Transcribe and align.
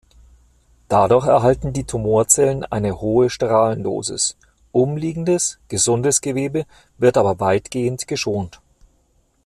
Dadurch 0.87 1.27
erhalten 1.27 1.73
die 1.73 1.83
Tumorzellen 1.83 2.65
eine 2.65 3.01
hohe 3.01 3.29
Strahlendosis, 3.29 4.35
umliegendes, 4.71 5.59
gesundes 5.67 6.21
Gewebe 6.21 6.65
wird 6.97 7.17
aber 7.17 7.39
weitgehend 7.39 8.07
geschont. 8.07 8.59